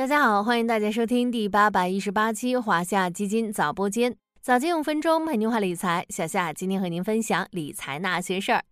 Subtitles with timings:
[0.00, 6.06] 大家好，欢迎大家收听第八百一十八期华夏基金早播间，早间五分钟陪您话理财。
[6.08, 8.64] 小夏今天和您分享理财那些事儿。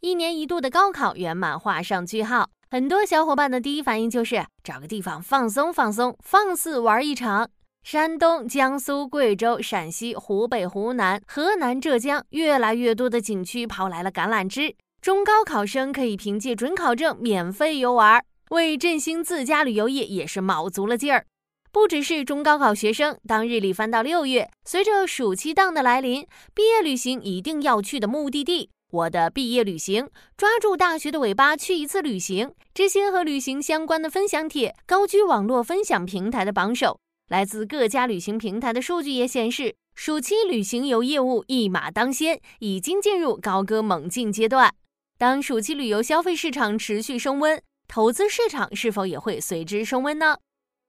[0.00, 7.50] 一年一度的高考圆满画上句号，很多小伙伴的第一反应就是找个地方放松放松，放肆玩一场。
[7.84, 18.24] 山东、江苏、贵州、陕西、湖北、湖南、河南、浙江，越来越多的景区抛来了橄榄枝，中高考生可以凭借准考证免费游玩。
[18.52, 21.24] 为振兴自家旅游业也是卯足了劲儿，
[21.72, 23.18] 不只是中高考学生。
[23.26, 32.52] 当日历翻到六月，随着暑期档的来临，毕业旅行一定要去的目的地，我的毕业旅行，抓住大学的尾巴去一次旅行。
[32.74, 36.98] 这些和旅行相关的分享帖高居网络分享平台的榜首。
[37.30, 44.74] 来自各家旅行平台的数据也显示，暑期旅行游业务一马当先，已经进入高歌猛进阶段。
[45.16, 47.58] 当暑期旅游消费市场持续升温。
[47.86, 50.38] 投资市场是否也会随之升温呢？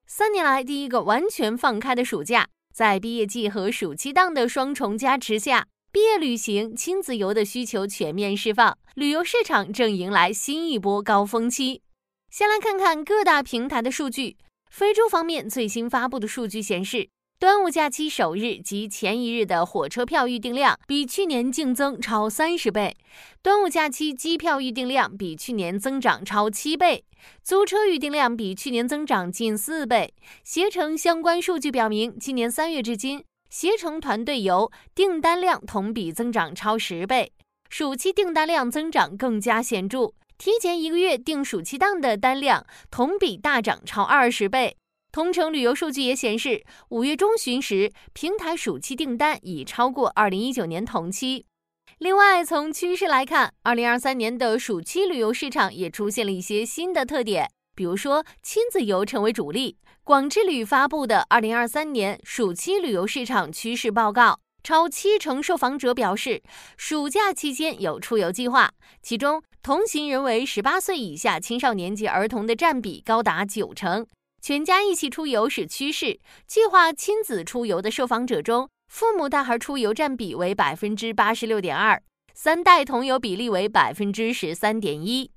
[0.08, 11.82] 三年来第一个完全放开的暑假，在毕业季和暑期档的双重加持下，毕业旅行、亲子游的需求全面释放，旅游市场正迎来新一波高峰期。
[12.30, 14.38] 先来看看各大平台的数据。
[14.72, 17.10] 飞猪方面最新发布的数据显示。
[17.44, 22.96] 端午假期首日及前一日的火车票预订量比去年净增超三十倍，
[23.42, 27.04] 端午假期机票预订量比去年增长超七倍，
[27.44, 30.14] 租车预订量比去年增长近四倍。
[30.46, 37.34] 携程相关数据表明，今年三月至今，携程团队游订单量同比增长超十倍，
[37.68, 44.78] 暑期订单量增长更加显著，提前一个月订暑期档的单量同比大涨超二十倍。
[45.14, 51.46] 同城旅游数据也显示，五月中旬时，平台暑期订单已超过二零一九年同期。
[52.00, 59.78] 另外，从趋势来看，二零二三年的暑期旅游市场也出现了一些新的特点，比如说亲子游成为主力。
[60.04, 64.32] 广之旅发布的《二零二三年暑期旅游市场趋势报告》，
[64.64, 66.42] 超七成受访者表示，
[66.76, 68.72] 暑假期间有出游计划，
[69.04, 74.08] 其中同行人为十八岁以下青少年及儿童的占比高达九成。
[74.44, 85.32] 全家一起出游是趋势，计划亲子出游的受访者中，父母带孩出游占比为百分之八十六点二，三代同游比例为百分之十三点一。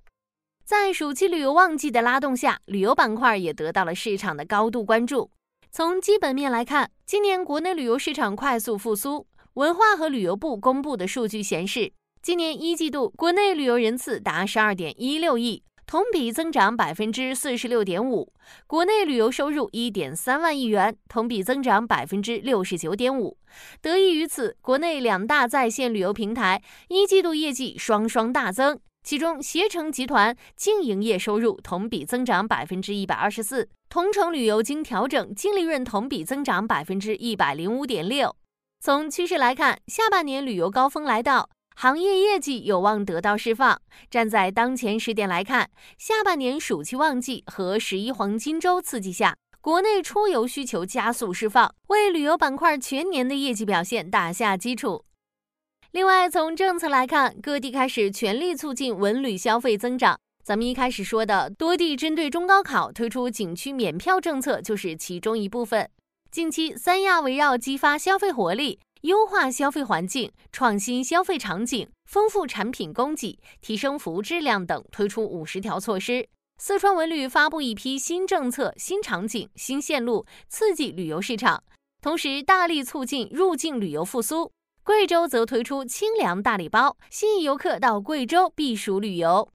[0.65, 5.31] 在暑期旅游旺季的拉动下，旅游板块也得到了市场的高度关注。
[5.71, 9.29] 从基本面来看，今年国内旅游市场快速复苏。
[9.55, 15.63] 文化和旅游部公布的数据显示，今年一季度国内旅游人次达十二点一六亿。
[15.87, 18.33] 同比增长百分之四十六点五，
[18.67, 23.39] 国内旅游收入一点三万亿元，同比增长百分之六十九点五。
[23.81, 28.81] 得益于此，国内两大在线旅游平台一季度业绩双双大增。
[29.05, 38.35] 其中，携程集团净营业收入同比增长百分之一百二十四，同程旅游经调整净利润同比增长百分之一百零五点六。
[38.81, 41.49] 从趋势来看，下半年旅游高峰来到。
[41.79, 43.79] 行业业绩有望得到释放。
[44.11, 55.05] 站在当前时点来看，下半年暑期旺季和十一黄金周刺激下，国内出游需求加速释放，为旅游板块全年的业绩表现打下基础。
[55.91, 60.19] 另外，从政策来看，各地开始全力促进文旅消费增长。
[60.43, 65.91] 咱们一开始说的，多地针对中高考推出景区免票政策，就是其中一部分。
[66.31, 68.79] 近期，三亚围绕激发消费活力。
[69.07, 76.29] 优化消费环境、创新消费场景、丰富产品供给、提升服务质量等，推出五十条措施。
[76.61, 81.63] 四川文旅发布一批新政策、新场景、新线路，刺激旅游市场，
[82.03, 84.51] 同时大力促进入境旅游复苏。
[84.83, 89.49] 贵州则推出清凉大礼包，吸引游客到贵州避暑旅游。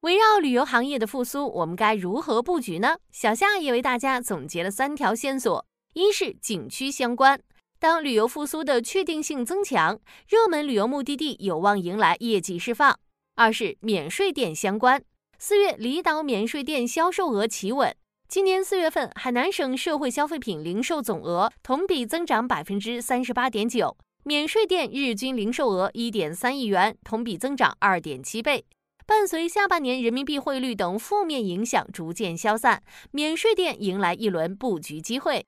[0.00, 2.96] 围绕旅游行业的复苏，我们该如何布局呢？
[3.12, 7.40] 小夏也为大家总结了三条线索：一是景区相关。
[7.80, 9.98] 当旅游复苏的确定性增强，
[10.28, 13.00] 热门旅游目的地有望迎来业绩释放。
[13.36, 15.02] 二是免税店相关，
[15.38, 17.96] 四月离岛免税店销售额企稳。
[18.28, 28.66] 今年四月份，海南省社会消费品零售总额同比增长百分之三十八点九，免税店日均零售额一点三亿元，同比增长二点七倍。
[29.06, 35.46] 伴随下半年人民币汇率等负面影响逐渐消散，免税店迎来一轮布局机会。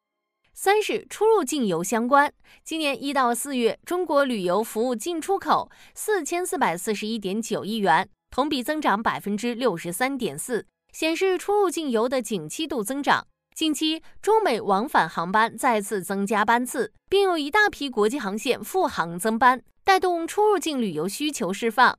[0.55, 2.33] 三是出入境游相关，
[2.63, 13.27] 今年一到四月，中国旅游服务进出口四千四百四十一点九亿元，同比增长百分之六十三点四，显示出入境游的景气度增长。
[13.55, 21.99] 近期，中美往返航班再次增加班次，并有一大批国际航线复航增班，带动出入境旅游需求释放。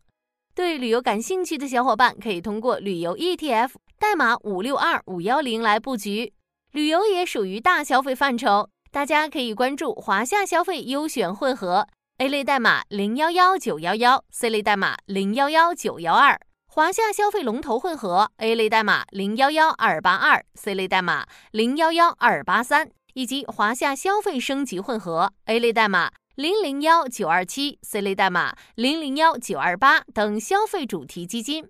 [0.55, 6.33] 对旅游感兴趣的小伙伴，可以通过旅游 ETF 代码五六二五幺零来布局。
[6.73, 11.87] 旅游也属于大消费范畴，大家可以关注华夏消费优选混合
[12.17, 16.35] A 类代码零幺幺九幺幺，C 类代码零幺幺九幺二；
[16.65, 26.09] 华夏消费龙头混合 A 类代码零幺幺二八二，C 类代码零幺幺二八三，以及华夏消费升级混合 A 类代码。
[26.33, 31.69] 零零幺九二七 C 类代码零零幺九二八等消费主题基金。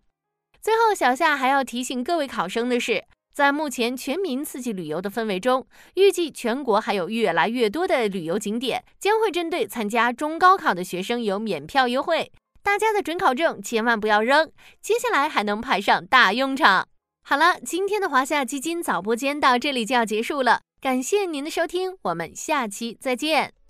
[0.61, 3.03] 最后，小夏还要提醒各位考生的是，
[3.33, 5.65] 在目前全民刺激旅游的氛围中，
[5.95, 12.31] 预计全国还有越来越多的旅游景点将会针对参加中高考的学生有免票优惠。
[12.61, 14.51] 大家的准考证千万不要扔，
[14.81, 16.87] 接下来还能派上大用场。
[17.25, 23.62] 好了，今天的华夏基金早播间到这里就要结束了，感谢您的收听，我们下期再见。